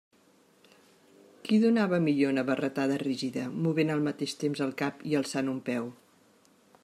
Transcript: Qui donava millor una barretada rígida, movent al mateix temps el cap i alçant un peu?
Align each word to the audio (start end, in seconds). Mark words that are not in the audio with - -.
Qui 1.47 1.59
donava 1.65 1.99
millor 2.05 2.33
una 2.35 2.45
barretada 2.47 2.97
rígida, 3.05 3.45
movent 3.67 3.95
al 3.97 4.03
mateix 4.09 4.35
temps 4.45 4.65
el 4.67 4.75
cap 4.83 5.07
i 5.11 5.17
alçant 5.21 5.55
un 5.57 5.63
peu? 5.71 5.93